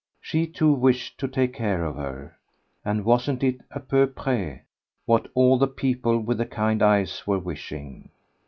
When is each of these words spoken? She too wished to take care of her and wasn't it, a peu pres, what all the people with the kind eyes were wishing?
She 0.19 0.47
too 0.47 0.73
wished 0.73 1.19
to 1.19 1.27
take 1.27 1.53
care 1.53 1.85
of 1.85 1.95
her 1.95 2.35
and 2.83 3.05
wasn't 3.05 3.43
it, 3.43 3.61
a 3.69 3.79
peu 3.79 4.07
pres, 4.07 4.61
what 5.05 5.27
all 5.35 5.59
the 5.59 5.67
people 5.67 6.17
with 6.19 6.39
the 6.39 6.45
kind 6.47 6.81
eyes 6.81 7.27
were 7.27 7.37
wishing? 7.37 8.09